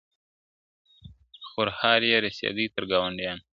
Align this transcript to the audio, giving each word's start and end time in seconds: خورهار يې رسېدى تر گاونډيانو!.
خورهار 1.49 2.01
يې 2.09 2.17
رسېدى 2.25 2.65
تر 2.73 2.83
گاونډيانو!. 2.91 3.43